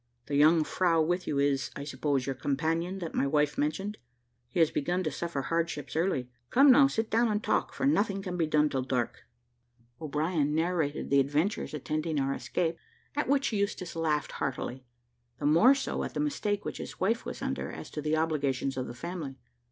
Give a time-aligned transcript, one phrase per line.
[0.25, 3.99] The young frow with you is, I suppose, your companion that my wife mentioned.
[4.49, 6.27] He has begun to suffer hardships early.
[6.49, 9.27] Come, now sit down and talk, for nothing can be done till dark."
[10.01, 12.77] O'Brien narrated the adventures attending our escape,
[13.15, 14.87] at which Eustache laughed heartily;
[15.37, 18.77] the more so, at the mistake which his wife was under, as to the obligations
[18.77, 19.37] of the family.